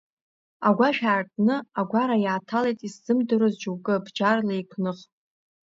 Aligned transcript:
Агәашә 0.67 1.01
аартны, 1.11 1.55
агәара 1.79 2.17
иааҭалеит 2.23 2.79
исзымдыруаз 2.87 3.53
џьоукы 3.61 3.93
бџьарла 4.05 4.53
еиқәных. 4.55 4.99